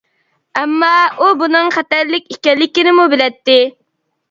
[0.61, 3.63] ئەمما ئۇ بۇنىڭ خەتەرلىك ئىكەنلىكىنىمۇ بىلەتتى.